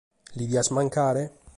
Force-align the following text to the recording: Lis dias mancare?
Lis 0.37 0.47
dias 0.53 0.71
mancare? 0.77 1.23